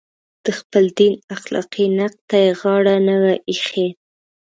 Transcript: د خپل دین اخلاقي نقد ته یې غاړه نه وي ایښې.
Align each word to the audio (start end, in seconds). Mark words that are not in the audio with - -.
د 0.45 0.47
خپل 0.59 0.83
دین 0.97 1.13
اخلاقي 1.35 1.85
نقد 1.99 2.19
ته 2.29 2.37
یې 2.43 2.51
غاړه 2.59 2.95
نه 3.07 3.15
وي 3.21 3.35
ایښې. 3.49 3.87